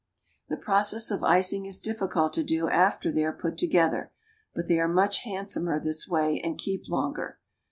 The 0.49 0.57
process 0.57 1.11
of 1.11 1.23
icing 1.23 1.67
is 1.67 1.79
difficult 1.79 2.33
to 2.33 2.43
do 2.43 2.67
after 2.67 3.11
they 3.11 3.23
are 3.23 3.31
put 3.31 3.55
together, 3.59 4.11
but 4.55 4.65
they 4.67 4.79
are 4.79 4.87
much 4.87 5.19
handsomer 5.25 5.79
this 5.79 6.07
way, 6.07 6.41
and 6.43 6.57
keep 6.57 6.89
longer. 6.89 7.37